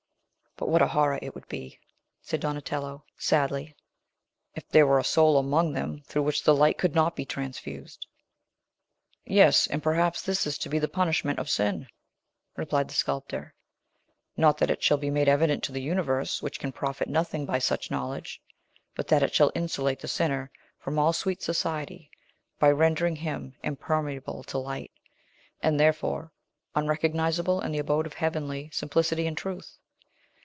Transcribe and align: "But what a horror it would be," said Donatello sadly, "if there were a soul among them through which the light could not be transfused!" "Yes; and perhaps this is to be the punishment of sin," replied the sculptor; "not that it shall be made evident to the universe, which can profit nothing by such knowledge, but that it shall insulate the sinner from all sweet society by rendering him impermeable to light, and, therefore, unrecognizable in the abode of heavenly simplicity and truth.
"But 0.57 0.69
what 0.69 0.81
a 0.83 0.85
horror 0.87 1.17
it 1.23 1.33
would 1.33 1.47
be," 1.47 1.79
said 2.21 2.39
Donatello 2.41 3.03
sadly, 3.17 3.73
"if 4.53 4.69
there 4.69 4.85
were 4.85 4.99
a 4.99 5.03
soul 5.03 5.39
among 5.39 5.73
them 5.73 6.03
through 6.05 6.21
which 6.21 6.43
the 6.43 6.53
light 6.53 6.77
could 6.77 6.93
not 6.93 7.15
be 7.15 7.25
transfused!" 7.25 8.05
"Yes; 9.25 9.65
and 9.65 9.81
perhaps 9.81 10.21
this 10.21 10.45
is 10.45 10.59
to 10.59 10.69
be 10.69 10.77
the 10.77 10.87
punishment 10.87 11.39
of 11.39 11.49
sin," 11.49 11.87
replied 12.55 12.89
the 12.89 12.93
sculptor; 12.93 13.55
"not 14.37 14.59
that 14.59 14.69
it 14.69 14.83
shall 14.83 14.99
be 14.99 15.09
made 15.09 15.27
evident 15.27 15.63
to 15.63 15.71
the 15.71 15.81
universe, 15.81 16.43
which 16.43 16.59
can 16.59 16.71
profit 16.71 17.07
nothing 17.09 17.43
by 17.47 17.57
such 17.57 17.89
knowledge, 17.89 18.39
but 18.93 19.07
that 19.07 19.23
it 19.23 19.33
shall 19.33 19.51
insulate 19.55 19.99
the 20.01 20.07
sinner 20.07 20.51
from 20.77 20.99
all 20.99 21.11
sweet 21.11 21.41
society 21.41 22.11
by 22.59 22.69
rendering 22.69 23.15
him 23.15 23.55
impermeable 23.63 24.43
to 24.43 24.59
light, 24.59 24.91
and, 25.63 25.79
therefore, 25.79 26.31
unrecognizable 26.75 27.61
in 27.61 27.71
the 27.71 27.79
abode 27.79 28.05
of 28.05 28.13
heavenly 28.13 28.69
simplicity 28.71 29.25
and 29.25 29.39
truth. 29.39 29.79